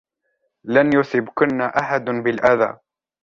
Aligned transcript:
لن 0.63 0.93
يصبكن 0.99 1.61
أحد 1.61 2.05
بالأذى. 2.05 2.79